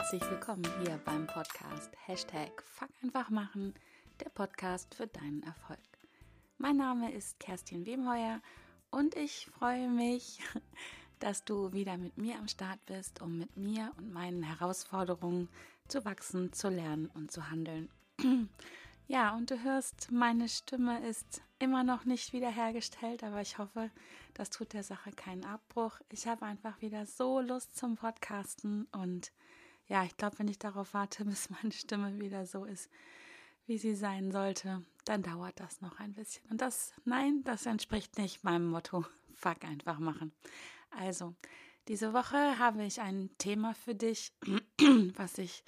[0.00, 3.74] herzlich willkommen hier beim Podcast Hashtag Fuck einfach machen,
[4.24, 5.78] der Podcast für deinen Erfolg.
[6.56, 8.40] Mein Name ist Kerstin Wemheuer
[8.90, 10.40] und ich freue mich,
[11.18, 15.50] dass du wieder mit mir am Start bist, um mit mir und meinen Herausforderungen
[15.86, 17.90] zu wachsen, zu lernen und zu handeln.
[19.06, 23.90] Ja, und du hörst, meine Stimme ist immer noch nicht wiederhergestellt, aber ich hoffe,
[24.34, 25.98] das tut der Sache keinen Abbruch.
[26.10, 29.32] Ich habe einfach wieder so Lust zum Podcasten und
[29.90, 32.88] ja, ich glaube, wenn ich darauf warte, bis meine Stimme wieder so ist,
[33.66, 36.48] wie sie sein sollte, dann dauert das noch ein bisschen.
[36.50, 39.04] Und das, nein, das entspricht nicht meinem Motto.
[39.34, 40.32] Fuck einfach machen.
[40.90, 41.34] Also,
[41.88, 44.32] diese Woche habe ich ein Thema für dich,
[45.16, 45.64] was ich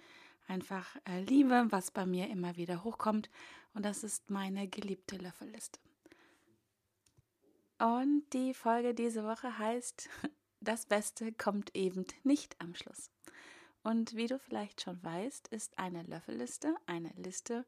[0.47, 3.29] einfach äh, liebe, was bei mir immer wieder hochkommt.
[3.75, 5.81] Und das ist meine geliebte Löffelliste.
[7.79, 10.09] Und die Folge diese Woche heißt,
[10.61, 13.11] das Beste kommt eben nicht am Schluss.
[13.83, 17.65] Und wie du vielleicht schon weißt, ist eine Löffelliste eine Liste,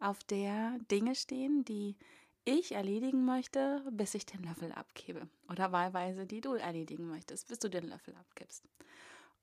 [0.00, 1.96] auf der Dinge stehen, die
[2.44, 5.28] ich erledigen möchte, bis ich den Löffel abgebe.
[5.50, 8.64] Oder wahlweise, die du erledigen möchtest, bis du den Löffel abgibst.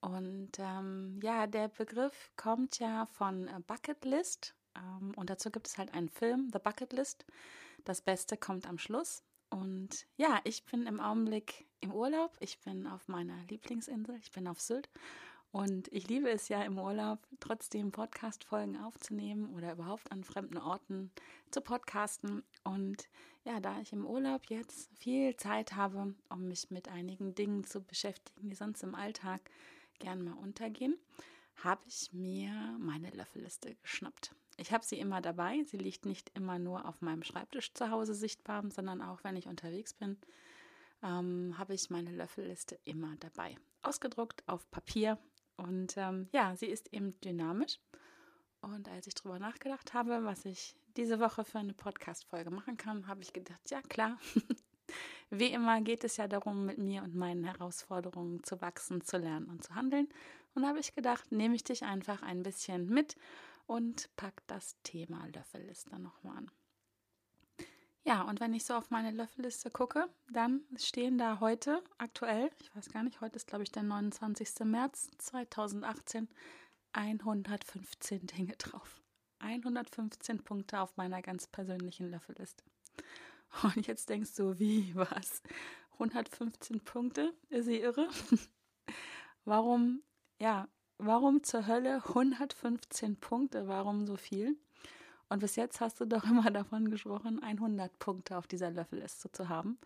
[0.00, 4.54] Und ähm, ja, der Begriff kommt ja von Bucket List.
[4.74, 7.24] Ähm, und dazu gibt es halt einen Film, The Bucket List.
[7.84, 9.22] Das Beste kommt am Schluss.
[9.50, 12.36] Und ja, ich bin im Augenblick im Urlaub.
[12.40, 14.16] Ich bin auf meiner Lieblingsinsel.
[14.16, 14.88] Ich bin auf Sylt.
[15.52, 21.10] Und ich liebe es ja im Urlaub, trotzdem Podcast-Folgen aufzunehmen oder überhaupt an fremden Orten
[21.50, 22.42] zu podcasten.
[22.62, 23.08] Und
[23.44, 27.80] ja, da ich im Urlaub jetzt viel Zeit habe, um mich mit einigen Dingen zu
[27.80, 29.50] beschäftigen, die sonst im Alltag
[29.98, 30.98] gern mal untergehen,
[31.62, 34.34] habe ich mir meine Löffelliste geschnappt.
[34.58, 35.62] Ich habe sie immer dabei.
[35.64, 39.48] Sie liegt nicht immer nur auf meinem Schreibtisch zu Hause sichtbar, sondern auch wenn ich
[39.48, 40.18] unterwegs bin,
[41.02, 43.56] ähm, habe ich meine Löffelliste immer dabei.
[43.82, 45.18] Ausgedruckt auf Papier.
[45.56, 47.78] Und ähm, ja, sie ist eben dynamisch.
[48.60, 53.06] Und als ich darüber nachgedacht habe, was ich diese Woche für eine Podcast-Folge machen kann,
[53.06, 54.18] habe ich gedacht, ja klar,
[55.30, 59.48] Wie immer geht es ja darum, mit mir und meinen Herausforderungen zu wachsen, zu lernen
[59.48, 60.08] und zu handeln.
[60.54, 63.16] Und da habe ich gedacht, nehme ich dich einfach ein bisschen mit
[63.66, 66.50] und pack das Thema Löffelliste nochmal an.
[68.06, 72.74] Ja, und wenn ich so auf meine Löffelliste gucke, dann stehen da heute aktuell, ich
[72.76, 74.60] weiß gar nicht, heute ist glaube ich der 29.
[74.64, 76.28] März 2018,
[76.92, 79.02] 115 Dinge drauf.
[79.40, 82.62] 115 Punkte auf meiner ganz persönlichen Löffelliste.
[83.64, 85.42] Und jetzt denkst du, wie, was?
[85.94, 87.34] 115 Punkte?
[87.48, 88.08] Ist sie irre?
[89.44, 90.04] warum,
[90.38, 90.68] ja,
[90.98, 93.66] warum zur Hölle 115 Punkte?
[93.66, 94.56] Warum so viel?
[95.28, 99.48] Und bis jetzt hast du doch immer davon gesprochen, 100 Punkte auf dieser Löffelliste zu
[99.48, 99.78] haben.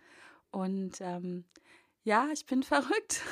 [0.50, 1.44] Und ähm,
[2.04, 3.22] ja, ich bin verrückt.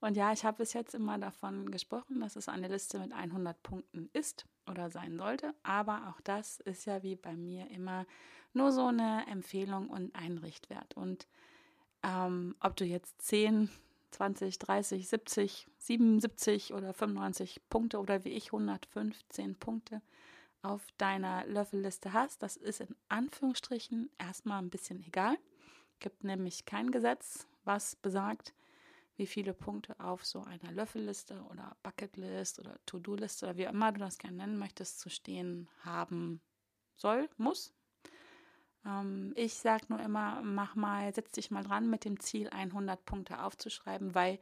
[0.00, 3.60] Und ja, ich habe bis jetzt immer davon gesprochen, dass es eine Liste mit 100
[3.62, 5.54] Punkten ist oder sein sollte.
[5.64, 8.06] Aber auch das ist ja wie bei mir immer
[8.52, 10.96] nur so eine Empfehlung und ein Richtwert.
[10.96, 11.26] Und
[12.04, 13.70] ähm, ob du jetzt 10,
[14.12, 20.00] 20, 30, 70, 77 oder 95 Punkte oder wie ich 115 Punkte
[20.68, 25.38] auf deiner Löffelliste hast, das ist in Anführungsstrichen erstmal ein bisschen egal.
[25.98, 28.52] Gibt nämlich kein Gesetz, was besagt,
[29.16, 34.00] wie viele Punkte auf so einer Löffelliste oder Bucketlist oder To-Do-Liste oder wie immer du
[34.00, 36.40] das gerne nennen möchtest, zu stehen haben
[36.96, 37.72] soll, muss.
[38.84, 43.04] Ähm, ich sage nur immer, mach mal, setz dich mal dran mit dem Ziel, 100
[43.06, 44.38] Punkte aufzuschreiben, weil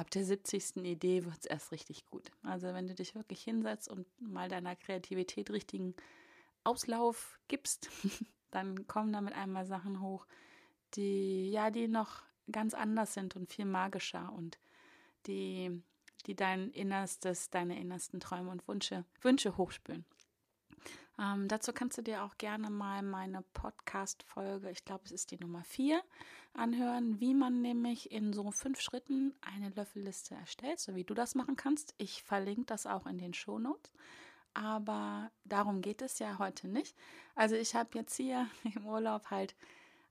[0.00, 0.76] ab der 70.
[0.76, 2.32] Idee wird es erst richtig gut.
[2.42, 5.94] Also wenn du dich wirklich hinsetzt und mal deiner Kreativität richtigen
[6.64, 7.90] Auslauf gibst,
[8.50, 10.26] dann kommen damit einmal Sachen hoch,
[10.94, 14.58] die ja, die noch ganz anders sind und viel magischer und
[15.26, 15.82] die,
[16.24, 20.06] die dein Innerstes, deine innersten Träume und Wünsche, Wünsche hochspülen.
[21.20, 25.38] Ähm, dazu kannst du dir auch gerne mal meine Podcast-Folge, ich glaube, es ist die
[25.38, 26.02] Nummer 4,
[26.54, 31.34] anhören, wie man nämlich in so fünf Schritten eine Löffelliste erstellt, so wie du das
[31.34, 31.94] machen kannst.
[31.98, 33.92] Ich verlinke das auch in den Shownotes.
[34.54, 36.96] Aber darum geht es ja heute nicht.
[37.34, 39.54] Also ich habe jetzt hier im Urlaub halt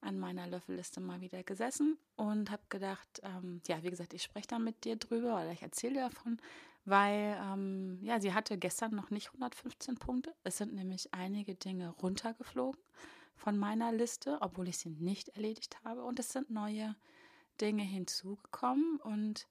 [0.02, 4.48] an meiner Löffelliste mal wieder gesessen und habe gedacht, ähm, ja, wie gesagt, ich spreche
[4.48, 6.40] da mit dir drüber oder ich erzähle davon,
[6.86, 10.34] weil ähm, ja, sie hatte gestern noch nicht 115 Punkte.
[10.44, 12.82] Es sind nämlich einige Dinge runtergeflogen
[13.36, 16.04] von meiner Liste, obwohl ich sie nicht erledigt habe.
[16.04, 16.96] Und es sind neue
[17.62, 18.98] Dinge hinzugekommen.
[18.98, 19.48] Und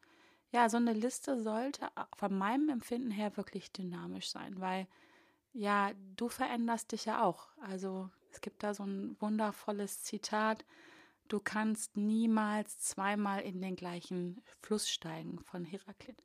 [0.53, 4.87] ja, so eine Liste sollte von meinem Empfinden her wirklich dynamisch sein, weil
[5.53, 7.49] ja, du veränderst dich ja auch.
[7.61, 10.65] Also es gibt da so ein wundervolles Zitat.
[11.29, 16.23] Du kannst niemals zweimal in den gleichen Fluss steigen von Heraklit.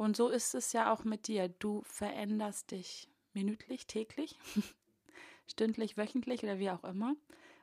[0.00, 1.50] Und so ist es ja auch mit dir.
[1.50, 4.38] Du veränderst dich minütlich, täglich,
[5.46, 7.16] stündlich, wöchentlich oder wie auch immer.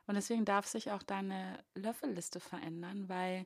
[0.06, 3.44] Und deswegen darf sich auch deine Löffelliste verändern, weil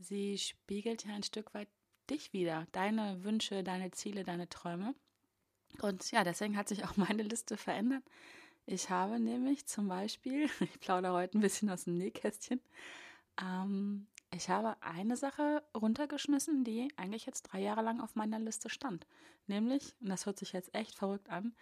[0.00, 1.68] sie spiegelt ja ein Stück weit
[2.10, 4.96] dich wieder, deine Wünsche, deine Ziele, deine Träume.
[5.80, 8.02] Und ja, deswegen hat sich auch meine Liste verändert.
[8.66, 12.60] Ich habe nämlich zum Beispiel, ich plaudere heute ein bisschen aus dem Nähkästchen,
[13.40, 18.68] ähm, ich habe eine Sache runtergeschmissen, die eigentlich jetzt drei Jahre lang auf meiner Liste
[18.68, 19.06] stand.
[19.46, 21.54] Nämlich, und das hört sich jetzt echt verrückt an,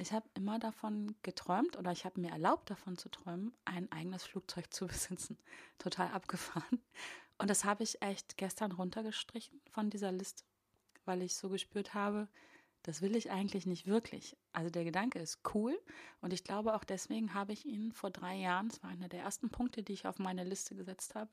[0.00, 4.24] ich habe immer davon geträumt oder ich habe mir erlaubt, davon zu träumen, ein eigenes
[4.24, 5.38] Flugzeug zu besitzen.
[5.78, 6.80] Total abgefahren.
[7.38, 10.44] Und das habe ich echt gestern runtergestrichen von dieser Liste,
[11.04, 12.28] weil ich so gespürt habe,
[12.82, 14.36] das will ich eigentlich nicht wirklich.
[14.52, 15.78] Also der Gedanke ist cool
[16.20, 19.22] und ich glaube auch deswegen habe ich ihn vor drei Jahren, das war einer der
[19.22, 21.30] ersten Punkte, die ich auf meine Liste gesetzt habe,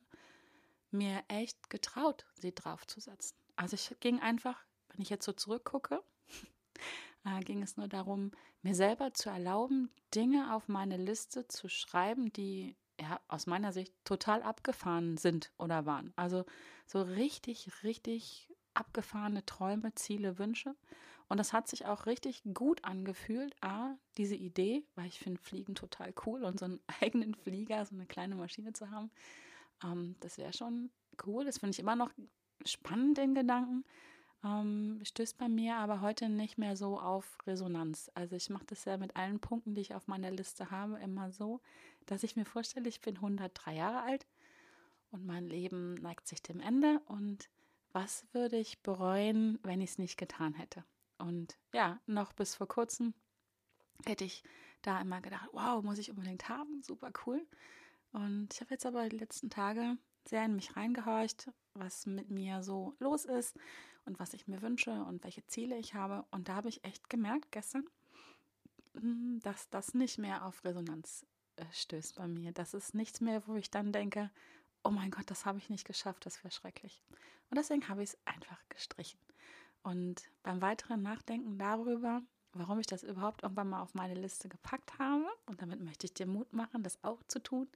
[0.91, 3.37] mir echt getraut, sie draufzusetzen.
[3.55, 4.59] Also ich ging einfach,
[4.89, 6.03] wenn ich jetzt so zurückgucke,
[7.25, 12.31] äh, ging es nur darum, mir selber zu erlauben, Dinge auf meine Liste zu schreiben,
[12.33, 16.13] die ja aus meiner Sicht total abgefahren sind oder waren.
[16.15, 16.45] Also
[16.85, 20.75] so richtig, richtig abgefahrene Träume, Ziele, Wünsche.
[21.27, 23.55] Und das hat sich auch richtig gut angefühlt.
[23.61, 27.95] A, diese Idee, weil ich finde Fliegen total cool und so einen eigenen Flieger, so
[27.95, 29.11] eine kleine Maschine zu haben,
[29.83, 30.89] ähm, das wäre schon
[31.25, 31.45] cool.
[31.45, 32.11] Das finde ich immer noch
[32.65, 33.83] spannend, den Gedanken.
[34.43, 38.11] Ähm, stößt bei mir aber heute nicht mehr so auf Resonanz.
[38.13, 41.31] Also ich mache das ja mit allen Punkten, die ich auf meiner Liste habe, immer
[41.31, 41.61] so,
[42.05, 44.27] dass ich mir vorstelle, ich bin 103 Jahre alt
[45.11, 47.49] und mein Leben neigt sich dem Ende und
[47.91, 50.83] was würde ich bereuen, wenn ich es nicht getan hätte?
[51.17, 53.13] Und ja, noch bis vor kurzem
[54.05, 54.43] hätte ich
[54.81, 57.41] da immer gedacht, wow, muss ich unbedingt haben, super cool.
[58.15, 62.63] Und ich habe jetzt aber die letzten Tage sehr in mich reingehorcht, was mit mir
[62.63, 63.57] so los ist
[64.05, 66.23] und was ich mir wünsche und welche Ziele ich habe.
[66.31, 67.83] Und da habe ich echt gemerkt gestern,
[68.93, 71.25] hm, dass das nicht mehr auf Resonanz
[71.57, 72.53] äh, stößt bei mir.
[72.53, 74.31] Das ist nichts mehr, wo ich dann denke,
[74.85, 77.03] oh mein Gott, das habe ich nicht geschafft, das wäre schrecklich.
[77.49, 79.19] Und deswegen habe ich es einfach gestrichen.
[79.83, 82.21] Und beim weiteren Nachdenken darüber,
[82.53, 86.13] warum ich das überhaupt irgendwann mal auf meine Liste gepackt habe, und damit möchte ich
[86.13, 87.67] dir Mut machen, das auch zu tun,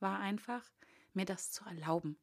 [0.00, 0.64] war einfach,
[1.14, 2.18] mir das zu erlauben,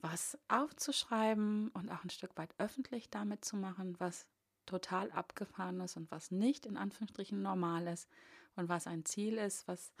[0.00, 4.26] was aufzuschreiben und auch ein Stück weit öffentlich damit zu machen, was
[4.66, 8.08] total abgefahren ist und was nicht in Anführungsstrichen normal ist
[8.56, 9.92] und was ein Ziel ist, was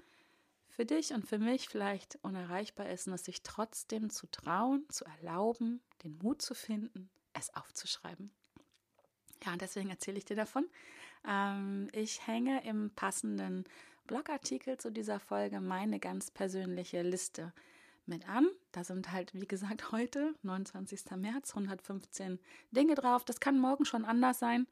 [0.68, 5.04] für dich und für mich vielleicht unerreichbar ist und es sich trotzdem zu trauen, zu
[5.04, 8.30] erlauben, den Mut zu finden, es aufzuschreiben.
[9.44, 10.66] Ja, und deswegen erzähle ich dir davon.
[11.26, 13.64] Ähm, ich hänge im passenden
[14.10, 17.52] Blogartikel zu dieser Folge meine ganz persönliche Liste
[18.06, 18.48] mit an.
[18.72, 21.12] Da sind halt, wie gesagt, heute, 29.
[21.16, 22.40] März, 115
[22.72, 23.24] Dinge drauf.
[23.24, 24.66] Das kann morgen schon anders sein.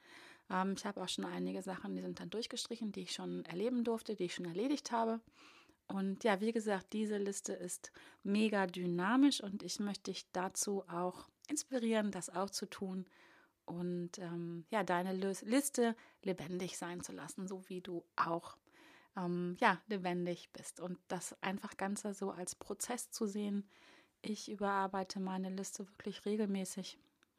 [0.50, 3.85] Ähm, ich habe auch schon einige Sachen, die sind dann durchgestrichen, die ich schon erleben
[3.85, 5.20] durfte, die ich schon erledigt habe.
[5.87, 7.93] Und ja, wie gesagt, diese Liste ist
[8.25, 13.06] mega dynamisch und ich möchte dich dazu auch inspirieren, das auch zu tun
[13.67, 15.94] und ähm, ja, deine Liste
[16.25, 18.56] lebendig sein zu lassen, so wie du auch
[19.19, 20.81] ähm, ja, lebendig bist.
[20.81, 23.69] Und das einfach Ganze so als Prozess zu sehen.
[24.23, 26.99] Ich überarbeite meine Liste wirklich regelmäßig.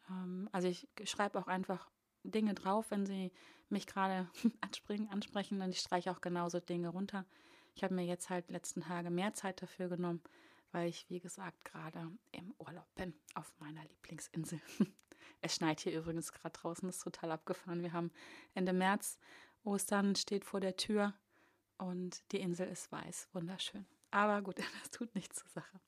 [0.10, 1.90] Ähm, also ich schreibe auch einfach
[2.24, 3.32] Dinge drauf, wenn sie
[3.70, 4.30] mich gerade
[4.62, 7.26] ansprechen, ansprechen und ich streiche auch genauso Dinge runter.
[7.76, 10.22] Ich habe mir jetzt halt letzten Tage mehr Zeit dafür genommen,
[10.72, 14.60] weil ich, wie gesagt, gerade im Urlaub bin auf meiner Lieblingsinsel.
[15.42, 17.82] es schneit hier übrigens gerade draußen, ist total abgefahren.
[17.82, 18.12] Wir haben
[18.54, 19.18] Ende März,
[19.64, 21.14] Ostern steht vor der Tür
[21.80, 23.86] und die Insel ist weiß, wunderschön.
[24.12, 25.80] Aber gut, das tut nichts zur Sache.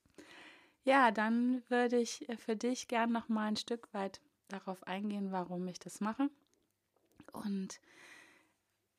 [0.84, 5.68] Ja, dann würde ich für dich gern noch mal ein Stück weit darauf eingehen, warum
[5.68, 6.30] ich das mache
[7.34, 7.80] und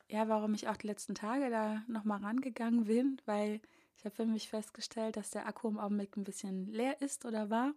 [0.08, 3.60] ja, warum ich auch die letzten Tage da nochmal rangegangen bin, weil
[3.96, 7.50] ich habe für mich festgestellt, dass der Akku im Augenblick ein bisschen leer ist oder
[7.50, 7.72] war.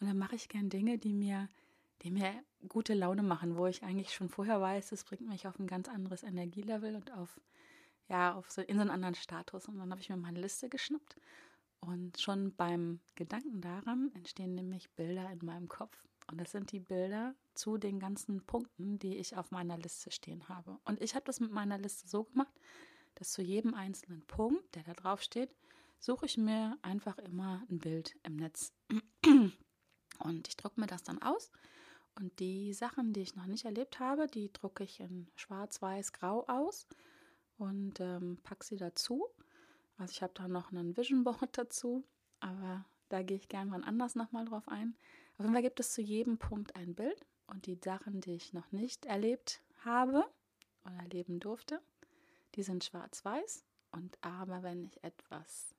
[0.00, 1.48] Und dann mache ich gern Dinge, die mir,
[2.02, 2.32] die mir
[2.68, 5.88] gute Laune machen, wo ich eigentlich schon vorher weiß, das bringt mich auf ein ganz
[5.88, 7.40] anderes Energielevel und auf,
[8.12, 9.66] ja, auf so, in so einen anderen Status.
[9.66, 11.16] Und dann habe ich mir meine Liste geschnappt.
[11.80, 16.06] Und schon beim Gedanken daran entstehen nämlich Bilder in meinem Kopf.
[16.30, 20.48] Und das sind die Bilder zu den ganzen Punkten, die ich auf meiner Liste stehen
[20.48, 20.78] habe.
[20.84, 22.52] Und ich habe das mit meiner Liste so gemacht,
[23.16, 25.50] dass zu jedem einzelnen Punkt, der da drauf steht,
[25.98, 28.72] suche ich mir einfach immer ein Bild im Netz.
[30.18, 31.50] Und ich drucke mir das dann aus.
[32.14, 36.12] Und die Sachen, die ich noch nicht erlebt habe, die drucke ich in schwarz, weiß,
[36.12, 36.86] grau aus
[37.62, 39.28] und ähm, packe sie dazu.
[39.96, 42.04] Also ich habe da noch einen Vision Board dazu,
[42.40, 44.96] aber da gehe ich gerne mal anders nochmal drauf ein.
[45.34, 48.52] Auf jeden Fall gibt es zu jedem Punkt ein Bild und die Sachen, die ich
[48.52, 50.24] noch nicht erlebt habe
[50.84, 51.80] oder erleben durfte,
[52.56, 53.64] die sind schwarz-weiß.
[53.92, 55.74] Und aber wenn ich etwas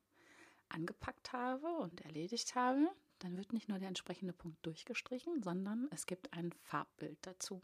[0.70, 2.88] angepackt habe und erledigt habe,
[3.20, 7.62] dann wird nicht nur der entsprechende Punkt durchgestrichen, sondern es gibt ein Farbbild dazu.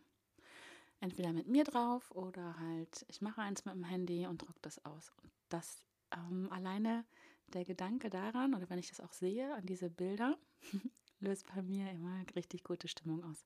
[1.01, 4.83] Entweder mit mir drauf oder halt, ich mache eins mit dem Handy und drucke das
[4.85, 5.13] aus.
[5.23, 7.05] Und das ähm, alleine
[7.47, 10.37] der Gedanke daran, oder wenn ich das auch sehe, an diese Bilder,
[11.19, 13.45] löst bei mir immer richtig gute Stimmung aus.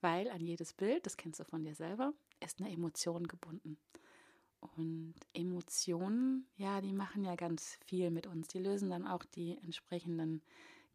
[0.00, 3.78] Weil an jedes Bild, das kennst du von dir selber, ist eine Emotion gebunden.
[4.76, 8.48] Und Emotionen, ja, die machen ja ganz viel mit uns.
[8.48, 10.42] Die lösen dann auch die entsprechenden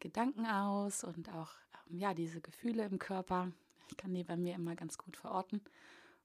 [0.00, 1.52] Gedanken aus und auch
[1.88, 3.52] ähm, ja, diese Gefühle im Körper.
[3.90, 5.60] Ich kann die bei mir immer ganz gut verorten.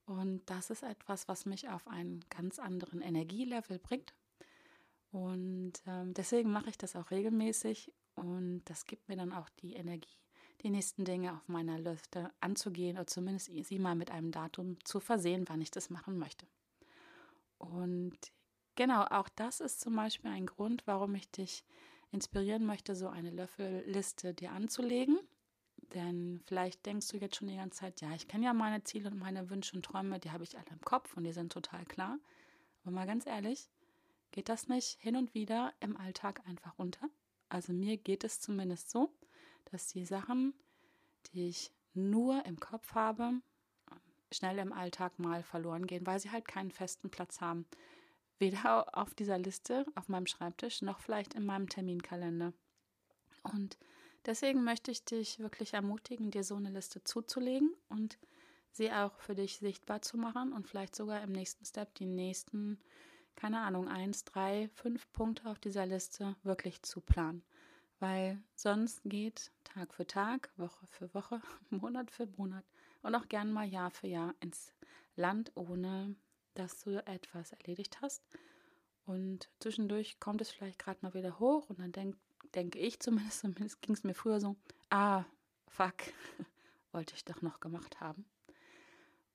[0.05, 4.13] Und das ist etwas, was mich auf einen ganz anderen Energielevel bringt.
[5.11, 9.73] Und ähm, deswegen mache ich das auch regelmäßig und das gibt mir dann auch die
[9.73, 10.17] Energie,
[10.61, 14.99] die nächsten Dinge auf meiner Liste anzugehen oder zumindest sie mal mit einem Datum zu
[14.99, 16.45] versehen, wann ich das machen möchte.
[17.57, 18.17] Und
[18.75, 21.63] genau, auch das ist zum Beispiel ein Grund, warum ich dich
[22.11, 25.17] inspirieren möchte, so eine Löffelliste dir anzulegen.
[25.93, 29.09] Denn vielleicht denkst du jetzt schon die ganze Zeit, ja, ich kenne ja meine Ziele
[29.09, 31.85] und meine Wünsche und Träume, die habe ich alle im Kopf und die sind total
[31.85, 32.17] klar.
[32.81, 33.69] Aber mal ganz ehrlich,
[34.31, 37.09] geht das nicht hin und wieder im Alltag einfach unter?
[37.49, 39.09] Also mir geht es zumindest so,
[39.71, 40.53] dass die Sachen,
[41.27, 43.41] die ich nur im Kopf habe,
[44.31, 47.65] schnell im Alltag mal verloren gehen, weil sie halt keinen festen Platz haben.
[48.37, 52.51] Weder auf dieser Liste, auf meinem Schreibtisch, noch vielleicht in meinem Terminkalender.
[53.43, 53.77] Und
[54.25, 58.17] deswegen möchte ich dich wirklich ermutigen, dir so eine Liste zuzulegen und
[58.71, 62.79] sie auch für dich sichtbar zu machen und vielleicht sogar im nächsten Step die nächsten,
[63.35, 67.43] keine Ahnung, eins, drei, fünf Punkte auf dieser Liste wirklich zu planen.
[67.99, 72.65] Weil sonst geht Tag für Tag, Woche für Woche, Monat für Monat
[73.01, 74.73] und auch gern mal Jahr für Jahr ins
[75.15, 76.15] Land, ohne
[76.55, 78.23] dass du etwas erledigt hast.
[79.05, 82.17] Und zwischendurch kommt es vielleicht gerade mal wieder hoch und dann denk,
[82.55, 84.55] denke ich zumindest, zumindest ging es mir früher so,
[84.89, 85.25] ah,
[85.67, 85.95] fuck,
[86.91, 88.25] wollte ich doch noch gemacht haben.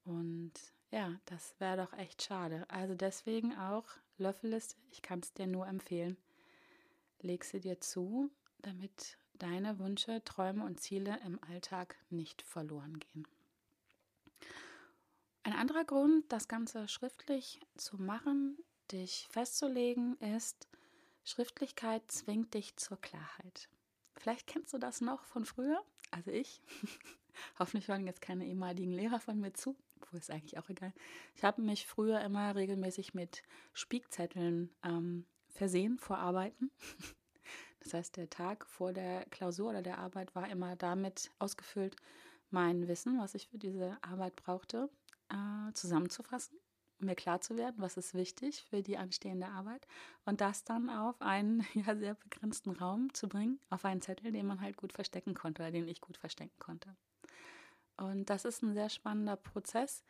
[0.05, 0.53] Und
[0.91, 2.67] ja, das wäre doch echt schade.
[2.69, 3.85] Also deswegen auch
[4.19, 6.17] Löffelliste, ich kann es dir nur empfehlen.
[7.21, 13.27] Leg sie dir zu, damit deine Wünsche, Träume und Ziele im Alltag nicht verloren gehen.
[15.43, 18.59] Ein anderer Grund, das Ganze schriftlich zu machen,
[18.93, 20.69] dich festzulegen, ist,
[21.25, 23.69] Schriftlichkeit zwingt dich zur Klarheit.
[24.17, 26.63] Vielleicht kennst du das noch von früher, also ich.
[27.59, 29.77] Hoffentlich hören jetzt keine ehemaligen Lehrer von mir zu,
[30.11, 30.93] wo ist eigentlich auch egal.
[31.37, 36.71] Ich habe mich früher immer regelmäßig mit Spiegzetteln ähm, versehen vor Arbeiten.
[37.83, 41.97] Das heißt, der Tag vor der Klausur oder der Arbeit war immer damit ausgefüllt,
[42.51, 44.91] mein Wissen, was ich für diese Arbeit brauchte,
[45.31, 46.59] äh, zusammenzufassen,
[47.03, 49.87] mir klar zu werden, was ist wichtig für die anstehende Arbeit
[50.25, 54.47] und das dann auf einen ja, sehr begrenzten Raum zu bringen, auf einen Zettel, den
[54.47, 56.95] man halt gut verstecken konnte oder den ich gut verstecken konnte.
[57.97, 60.05] Und das ist ein sehr spannender Prozess,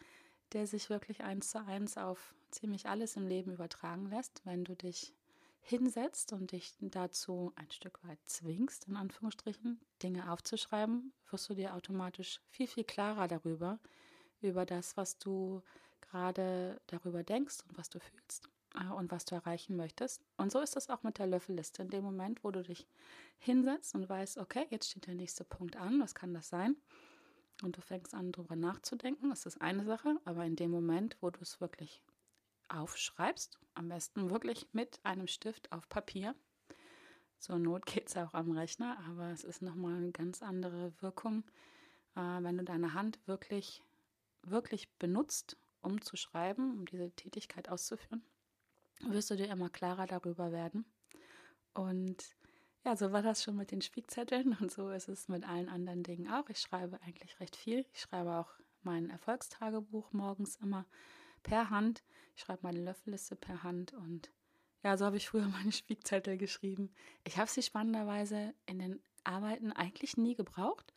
[0.53, 4.75] der sich wirklich eins zu eins auf ziemlich alles im Leben übertragen lässt, wenn du
[4.75, 5.15] dich
[5.63, 11.75] hinsetzt und dich dazu ein Stück weit zwingst, in Anführungsstrichen, Dinge aufzuschreiben, wirst du dir
[11.75, 13.79] automatisch viel, viel klarer darüber,
[14.41, 15.63] über das, was du
[16.11, 20.23] gerade darüber denkst und was du fühlst äh, und was du erreichen möchtest.
[20.37, 21.83] Und so ist es auch mit der Löffelliste.
[21.83, 22.87] In dem Moment, wo du dich
[23.39, 26.77] hinsetzt und weißt, okay, jetzt steht der nächste Punkt an, was kann das sein?
[27.63, 31.31] Und du fängst an, darüber nachzudenken, das ist eine Sache, aber in dem Moment, wo
[31.31, 32.03] du es wirklich
[32.69, 36.35] aufschreibst, am besten wirklich mit einem Stift auf Papier.
[37.39, 41.45] Zur Not geht es auch am Rechner, aber es ist nochmal eine ganz andere Wirkung,
[42.17, 43.83] äh, wenn du deine Hand wirklich
[44.43, 48.23] wirklich benutzt, um zu schreiben, um diese Tätigkeit auszuführen,
[49.09, 50.85] wirst du dir immer klarer darüber werden.
[51.75, 52.37] Und
[52.85, 56.03] ja, so war das schon mit den Spiegzetteln und so ist es mit allen anderen
[56.03, 56.49] Dingen auch.
[56.49, 57.87] Ich schreibe eigentlich recht viel.
[57.93, 58.51] Ich schreibe auch
[58.83, 60.87] mein Erfolgstagebuch morgens immer
[61.43, 62.03] per Hand.
[62.35, 64.31] Ich schreibe meine Löffelliste per Hand und
[64.83, 66.91] ja, so habe ich früher meine Spiegzettel geschrieben.
[67.25, 70.95] Ich habe sie spannenderweise in den Arbeiten eigentlich nie gebraucht,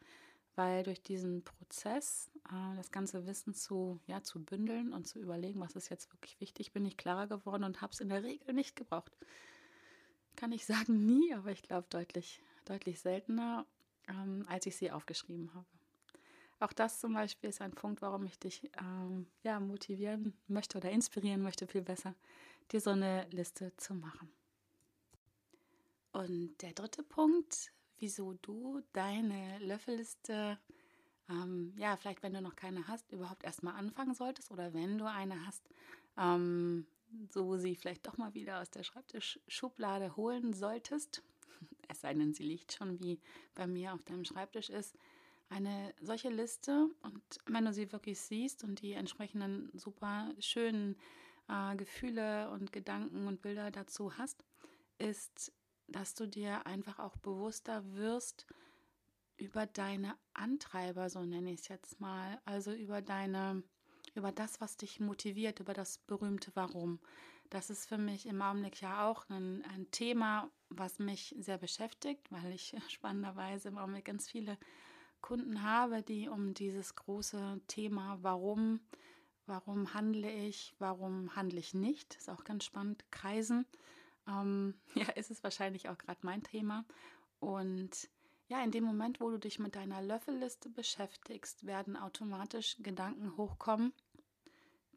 [0.55, 2.31] weil durch diesen Prozess,
[2.75, 6.71] das ganze Wissen zu, ja, zu bündeln und zu überlegen, was ist jetzt wirklich wichtig,
[6.71, 9.15] bin ich klarer geworden und habe es in der Regel nicht gebraucht.
[10.35, 13.65] Kann ich sagen, nie, aber ich glaube deutlich, deutlich seltener,
[14.07, 15.65] ähm, als ich sie aufgeschrieben habe.
[16.59, 20.91] Auch das zum Beispiel ist ein Punkt, warum ich dich ähm, ja, motivieren möchte oder
[20.91, 22.15] inspirieren möchte, viel besser,
[22.71, 24.31] dir so eine Liste zu machen.
[26.13, 30.59] Und der dritte Punkt, wieso du deine Löffelliste
[31.29, 35.05] ähm, ja, vielleicht wenn du noch keine hast, überhaupt erstmal anfangen solltest oder wenn du
[35.05, 35.69] eine hast,
[36.17, 36.85] ähm,
[37.29, 41.23] so sie vielleicht doch mal wieder aus der Schreibtischschublade holen solltest,
[41.87, 43.19] es sei denn, sie liegt schon wie
[43.55, 44.97] bei mir auf deinem Schreibtisch ist,
[45.49, 46.89] eine solche Liste.
[47.01, 50.97] Und wenn du sie wirklich siehst und die entsprechenden super schönen
[51.47, 54.43] äh, Gefühle und Gedanken und Bilder dazu hast,
[54.97, 55.53] ist,
[55.87, 58.47] dass du dir einfach auch bewusster wirst
[59.37, 63.63] über deine Antreiber, so nenne ich es jetzt mal, also über deine,
[64.15, 66.99] über das, was dich motiviert, über das berühmte Warum.
[67.49, 72.31] Das ist für mich im Augenblick ja auch ein, ein Thema, was mich sehr beschäftigt,
[72.31, 74.57] weil ich spannenderweise im Augenblick ganz viele
[75.21, 78.81] Kunden habe, die um dieses große Thema, warum,
[79.45, 83.65] warum handle ich, warum handle ich nicht, ist auch ganz spannend, kreisen.
[84.27, 86.85] Ähm, ja, ist es wahrscheinlich auch gerade mein Thema.
[87.39, 88.09] Und
[88.47, 93.93] ja, in dem Moment, wo du dich mit deiner Löffelliste beschäftigst, werden automatisch Gedanken hochkommen,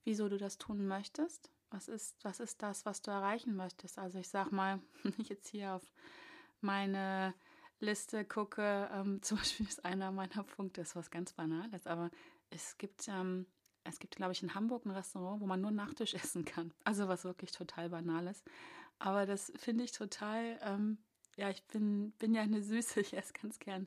[0.05, 1.51] wieso du das tun möchtest.
[1.71, 3.99] Was ist, was ist das, was du erreichen möchtest?
[3.99, 5.93] Also ich sag mal, wenn ich jetzt hier auf
[6.61, 7.35] meine
[7.81, 12.11] Liste gucke, ähm, zum Beispiel ist einer meiner Punkte, ist was ganz Banales, aber
[12.51, 13.47] es gibt, ähm,
[13.85, 16.73] es gibt, glaube ich, in Hamburg ein Restaurant, wo man nur Nachtisch essen kann.
[16.85, 18.43] Also was wirklich total Banales.
[18.99, 20.99] Aber das finde ich total, ähm,
[21.37, 23.87] ja, ich bin, bin ja eine Süße, ich esse ganz gern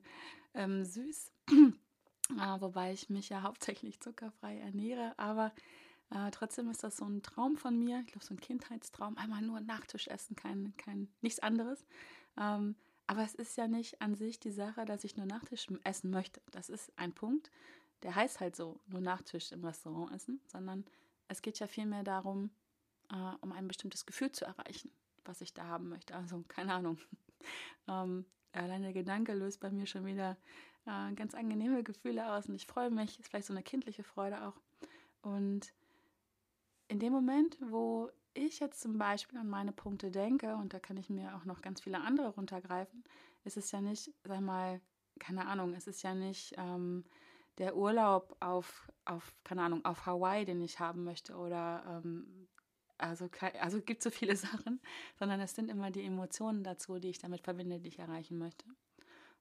[0.53, 1.31] ähm, süß.
[1.49, 1.51] äh,
[2.61, 5.53] wobei ich mich ja hauptsächlich zuckerfrei ernähre, aber
[6.11, 9.41] äh, trotzdem ist das so ein Traum von mir, ich glaube so ein Kindheitstraum, einmal
[9.41, 11.85] nur Nachtisch essen, kein, kein nichts anderes.
[12.37, 12.75] Ähm,
[13.07, 16.41] aber es ist ja nicht an sich die Sache, dass ich nur Nachtisch essen möchte.
[16.51, 17.51] Das ist ein Punkt,
[18.03, 20.85] der heißt halt so, nur Nachtisch im Restaurant essen, sondern
[21.27, 22.51] es geht ja vielmehr darum,
[23.11, 24.91] äh, um ein bestimmtes Gefühl zu erreichen,
[25.25, 26.15] was ich da haben möchte.
[26.15, 26.97] Also keine Ahnung.
[27.87, 30.37] Ähm, allein der Gedanke löst bei mir schon wieder
[30.85, 33.19] äh, ganz angenehme Gefühle aus und ich freue mich.
[33.19, 34.55] Ist vielleicht so eine kindliche Freude auch.
[35.21, 35.73] Und
[36.87, 40.97] in dem Moment, wo ich jetzt zum Beispiel an meine Punkte denke, und da kann
[40.97, 43.03] ich mir auch noch ganz viele andere runtergreifen,
[43.43, 44.81] ist es ja nicht, sag mal,
[45.19, 47.03] keine Ahnung, es ist ja nicht ähm,
[47.57, 52.47] der Urlaub auf, auf, keine Ahnung, auf Hawaii, den ich haben möchte oder ähm,
[52.99, 54.79] also, also gibt so viele Sachen,
[55.17, 58.65] sondern es sind immer die Emotionen dazu, die ich damit verbinde, die ich erreichen möchte.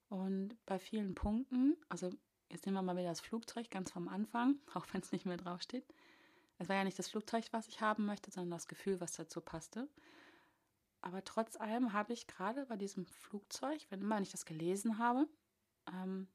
[0.08, 2.10] Und bei vielen Punkten, also
[2.50, 5.36] jetzt nehmen wir mal wieder das Flugzeug ganz vom Anfang, auch wenn es nicht mehr
[5.36, 5.86] draufsteht,
[6.60, 9.40] es war ja nicht das Flugzeug, was ich haben möchte, sondern das Gefühl, was dazu
[9.40, 9.88] passte.
[11.00, 15.28] Aber trotz allem habe ich gerade bei diesem Flugzeug, wenn immer ich das gelesen habe,
[15.86, 16.26] ähm,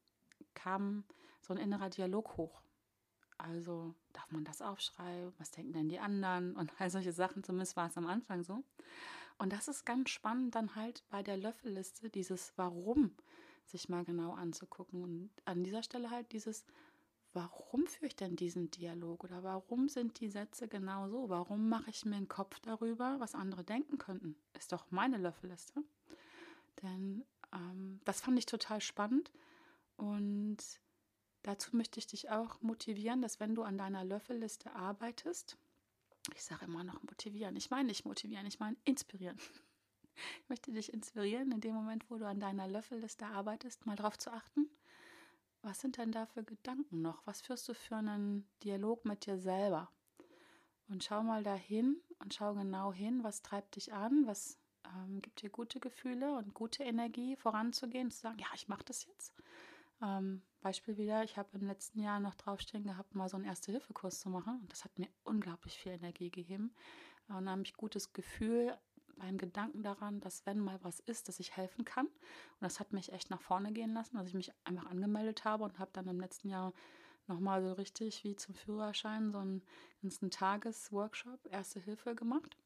[0.54, 1.04] kam
[1.42, 2.62] so ein innerer Dialog hoch.
[3.38, 5.32] Also darf man das aufschreiben?
[5.38, 6.56] Was denken denn die anderen?
[6.56, 8.62] Und all solche Sachen, zumindest war es am Anfang so.
[9.38, 13.14] Und das ist ganz spannend, dann halt bei der Löffelliste dieses Warum
[13.66, 15.02] sich mal genau anzugucken.
[15.02, 16.64] Und an dieser Stelle halt dieses
[17.34, 21.28] warum führe ich denn diesen Dialog oder warum sind die Sätze genau so?
[21.28, 24.36] Warum mache ich mir einen Kopf darüber, was andere denken könnten?
[24.56, 25.82] Ist doch meine Löffelliste.
[26.82, 29.32] Denn ähm, das fand ich total spannend
[29.96, 30.58] und
[31.44, 35.56] dazu möchte ich dich auch motivieren, dass wenn du an deiner Löffelliste arbeitest,
[36.34, 39.38] ich sage immer noch motivieren, ich meine nicht motivieren, ich meine inspirieren.
[40.16, 44.16] Ich möchte dich inspirieren, in dem Moment, wo du an deiner Löffelliste arbeitest, mal darauf
[44.16, 44.70] zu achten,
[45.60, 47.26] was sind denn da für Gedanken noch?
[47.26, 49.90] Was führst du für einen Dialog mit dir selber?
[50.86, 55.42] Und schau mal dahin und schau genau hin, was treibt dich an, was ähm, gibt
[55.42, 59.34] dir gute Gefühle und gute Energie voranzugehen, zu sagen, ja, ich mache das jetzt.
[60.00, 64.20] Ähm, Beispiel wieder, ich habe im letzten Jahr noch draufstehen gehabt, mal so einen Erste-Hilfe-Kurs
[64.20, 66.74] zu machen und das hat mir unglaublich viel Energie gegeben.
[67.28, 68.74] Und habe ich gutes Gefühl
[69.16, 72.06] beim Gedanken daran, dass wenn mal was ist, dass ich helfen kann.
[72.06, 75.64] Und das hat mich echt nach vorne gehen lassen, dass ich mich einfach angemeldet habe
[75.64, 76.72] und habe dann im letzten Jahr
[77.26, 79.62] nochmal so richtig wie zum Führerschein so einen
[80.00, 82.56] ganzen Tagesworkshop Erste Hilfe gemacht.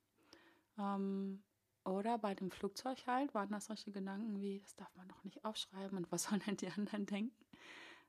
[0.79, 1.43] Ähm,
[1.85, 5.45] oder bei dem Flugzeug halt waren das solche Gedanken wie, das darf man noch nicht
[5.45, 7.35] aufschreiben und was sollen denn die anderen denken,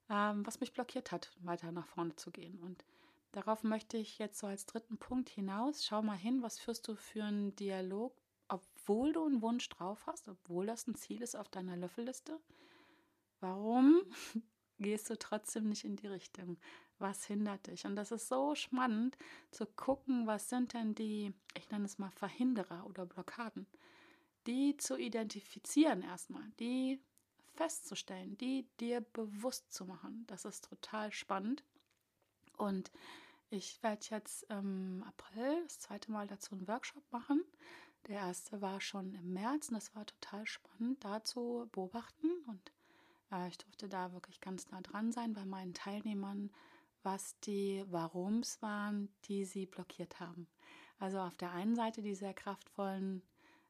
[0.10, 2.60] ähm, was mich blockiert hat, weiter nach vorne zu gehen.
[2.60, 2.84] Und
[3.32, 5.86] darauf möchte ich jetzt so als dritten Punkt hinaus.
[5.86, 8.14] Schau mal hin, was führst du für einen Dialog
[8.50, 12.40] obwohl du einen Wunsch drauf hast, obwohl das ein Ziel ist auf deiner Löffelliste,
[13.40, 14.02] warum
[14.80, 16.58] gehst du trotzdem nicht in die Richtung?
[16.98, 17.86] Was hindert dich?
[17.86, 19.18] Und das ist so spannend
[19.52, 23.68] zu gucken, was sind denn die, ich nenne es mal Verhinderer oder Blockaden,
[24.48, 27.02] die zu identifizieren erstmal, die
[27.56, 30.26] festzustellen, die dir bewusst zu machen.
[30.28, 31.64] Das ist total spannend.
[32.58, 32.92] Und
[33.50, 37.44] ich werde jetzt im April das zweite Mal dazu einen Workshop machen.
[38.08, 42.72] Der erste war schon im März und das war total spannend, da zu beobachten und
[43.32, 46.52] Äh, ich durfte da wirklich ganz nah dran sein bei meinen Teilnehmern,
[47.04, 50.48] was die Warums waren, die sie blockiert haben.
[51.00, 53.22] Also auf der einen Seite die sehr kraftvollen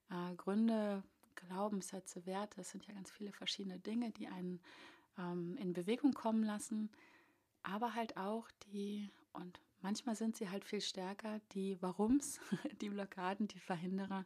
[0.10, 1.04] äh, Gründe,
[1.48, 4.60] Glaubenssätze, Werte, das sind ja ganz viele verschiedene Dinge, die einen
[5.18, 6.90] ähm, in Bewegung kommen lassen,
[7.64, 12.40] aber halt auch die, und manchmal sind sie halt viel stärker, die Warums,
[12.82, 14.26] die Blockaden, die Verhinderer,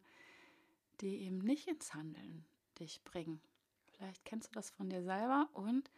[1.02, 2.46] die eben nicht ins Handeln
[2.80, 3.42] dich bringen.
[3.86, 5.92] Vielleicht kennst du das von dir selber und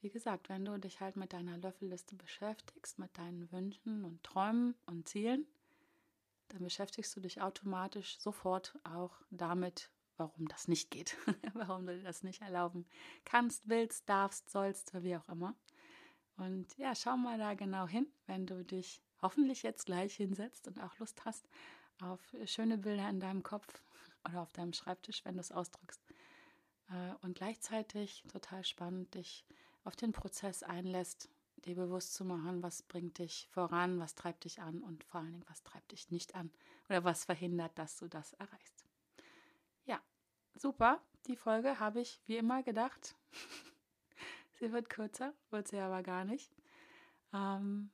[0.00, 4.76] wie gesagt, wenn du dich halt mit deiner Löffelliste beschäftigst, mit deinen Wünschen und Träumen
[4.86, 5.46] und Zielen,
[6.48, 11.16] dann beschäftigst du dich automatisch sofort auch damit, warum das nicht geht,
[11.54, 12.86] warum du das nicht erlauben
[13.24, 15.54] kannst, willst, darfst, sollst, wie auch immer.
[16.36, 20.80] Und ja, schau mal da genau hin, wenn du dich hoffentlich jetzt gleich hinsetzt und
[20.80, 21.48] auch Lust hast
[22.00, 23.82] auf schöne Bilder in deinem Kopf
[24.28, 26.00] oder auf deinem Schreibtisch, wenn du es ausdrückst.
[26.90, 29.44] Äh, und gleichzeitig total spannend, dich
[29.84, 31.28] auf den Prozess einlässt,
[31.64, 35.32] dir bewusst zu machen, was bringt dich voran, was treibt dich an und vor allen
[35.32, 36.52] Dingen, was treibt dich nicht an
[36.88, 38.77] oder was verhindert, dass du das erreichst.
[40.58, 41.00] Super.
[41.28, 43.14] Die Folge habe ich wie immer gedacht.
[44.58, 46.50] sie wird kürzer, wird sie aber gar nicht.
[47.32, 47.90] Ähm,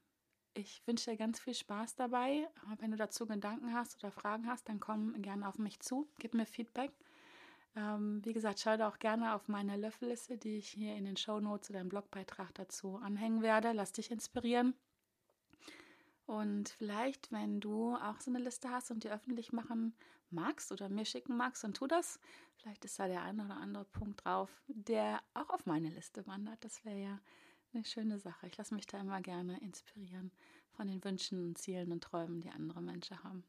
[0.54, 2.48] ich wünsche dir ganz viel Spaß dabei.
[2.78, 6.32] Wenn du dazu Gedanken hast oder Fragen hast, dann komm gerne auf mich zu, gib
[6.32, 6.92] mir Feedback.
[7.76, 11.18] Ähm, wie gesagt, schau da auch gerne auf meine Löffelliste, die ich hier in den
[11.18, 13.72] Show Notes oder im Blogbeitrag dazu anhängen werde.
[13.72, 14.74] Lass dich inspirieren.
[16.26, 19.94] Und vielleicht, wenn du auch so eine Liste hast und die öffentlich machen
[20.30, 22.18] magst oder mir schicken magst, dann tu das.
[22.56, 26.64] Vielleicht ist da der eine oder andere Punkt drauf, der auch auf meine Liste wandert.
[26.64, 27.20] Das wäre ja
[27.72, 28.46] eine schöne Sache.
[28.46, 30.32] Ich lasse mich da immer gerne inspirieren
[30.70, 33.44] von den Wünschen, Zielen und Träumen, die andere Menschen haben.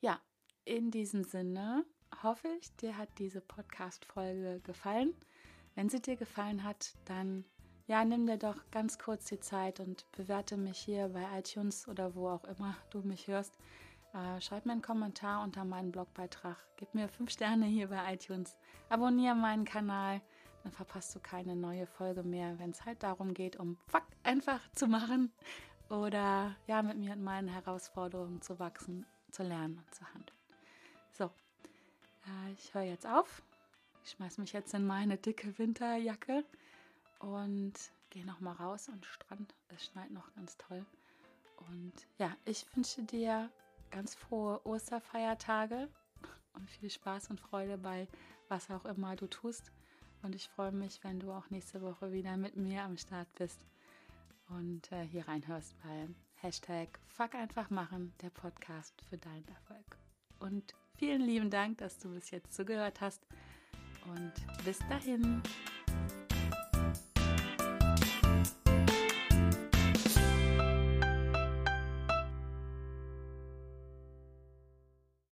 [0.00, 0.20] Ja,
[0.64, 1.84] in diesem Sinne
[2.22, 5.14] hoffe ich, dir hat diese Podcast-Folge gefallen.
[5.74, 7.44] Wenn sie dir gefallen hat, dann
[7.90, 12.14] ja, nimm dir doch ganz kurz die Zeit und bewerte mich hier bei iTunes oder
[12.14, 13.58] wo auch immer du mich hörst.
[14.14, 16.56] Äh, schreib mir einen Kommentar unter meinen Blogbeitrag.
[16.76, 18.56] Gib mir fünf Sterne hier bei iTunes.
[18.90, 20.20] Abonniere meinen Kanal,
[20.62, 24.60] dann verpasst du keine neue Folge mehr, wenn es halt darum geht, um Fuck einfach
[24.70, 25.32] zu machen
[25.88, 30.38] oder ja, mit mir und meinen Herausforderungen zu wachsen, zu lernen und zu handeln.
[31.10, 33.42] So, äh, ich höre jetzt auf.
[34.04, 36.44] Ich schmeiß mich jetzt in meine dicke Winterjacke
[37.20, 37.74] und
[38.10, 39.54] gehe noch mal raus und Strand.
[39.68, 40.84] Es schneit noch ganz toll.
[41.68, 43.50] Und ja, ich wünsche dir
[43.90, 45.88] ganz frohe Osterfeiertage
[46.54, 48.08] und viel Spaß und Freude bei
[48.48, 49.70] was auch immer du tust.
[50.22, 53.60] Und ich freue mich, wenn du auch nächste Woche wieder mit mir am Start bist
[54.48, 59.96] und äh, hier reinhörst bei Hashtag Fuck einfach machen, der Podcast für deinen Erfolg.
[60.40, 63.26] Und vielen lieben Dank, dass du bis jetzt zugehört hast.
[64.06, 64.32] Und
[64.64, 65.42] bis dahin.